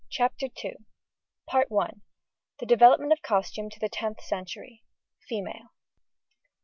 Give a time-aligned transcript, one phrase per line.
[0.09, 0.77] CHAPTER II
[1.51, 4.81] THE DEVELOPMENT OF COSTUME TO THE TENTH CENTURY.
[5.29, 5.69] FEMALE.